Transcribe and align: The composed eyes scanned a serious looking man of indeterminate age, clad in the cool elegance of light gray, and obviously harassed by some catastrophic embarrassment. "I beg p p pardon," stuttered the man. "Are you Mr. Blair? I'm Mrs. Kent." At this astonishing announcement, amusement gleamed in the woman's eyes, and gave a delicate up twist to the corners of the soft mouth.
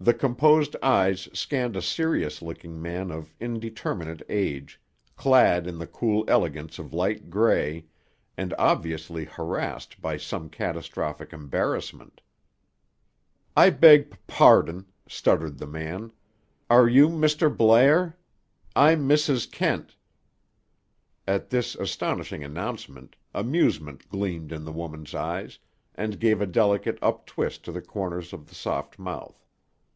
The 0.00 0.14
composed 0.14 0.76
eyes 0.80 1.28
scanned 1.32 1.74
a 1.74 1.82
serious 1.82 2.40
looking 2.40 2.80
man 2.80 3.10
of 3.10 3.34
indeterminate 3.40 4.22
age, 4.28 4.80
clad 5.16 5.66
in 5.66 5.78
the 5.78 5.88
cool 5.88 6.24
elegance 6.28 6.78
of 6.78 6.92
light 6.94 7.30
gray, 7.30 7.86
and 8.36 8.54
obviously 8.60 9.24
harassed 9.24 10.00
by 10.00 10.16
some 10.16 10.50
catastrophic 10.50 11.32
embarrassment. 11.32 12.20
"I 13.56 13.70
beg 13.70 14.10
p 14.12 14.16
p 14.18 14.22
pardon," 14.28 14.86
stuttered 15.08 15.58
the 15.58 15.66
man. 15.66 16.12
"Are 16.70 16.88
you 16.88 17.08
Mr. 17.08 17.54
Blair? 17.54 18.16
I'm 18.76 19.08
Mrs. 19.08 19.50
Kent." 19.50 19.96
At 21.26 21.50
this 21.50 21.74
astonishing 21.74 22.44
announcement, 22.44 23.16
amusement 23.34 24.08
gleamed 24.08 24.52
in 24.52 24.64
the 24.64 24.70
woman's 24.72 25.12
eyes, 25.12 25.58
and 25.96 26.20
gave 26.20 26.40
a 26.40 26.46
delicate 26.46 27.00
up 27.02 27.26
twist 27.26 27.64
to 27.64 27.72
the 27.72 27.82
corners 27.82 28.32
of 28.32 28.46
the 28.46 28.54
soft 28.54 29.00
mouth. 29.00 29.34